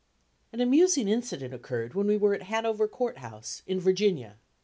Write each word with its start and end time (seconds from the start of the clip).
An 0.51 0.59
amusing 0.61 1.07
incident 1.07 1.53
occurred 1.53 1.93
when 1.93 2.07
we 2.07 2.17
were 2.17 2.33
at 2.33 2.41
Hanover 2.41 2.87
Court 2.87 3.19
House, 3.19 3.61
in 3.67 3.79
Virginia. 3.79 4.39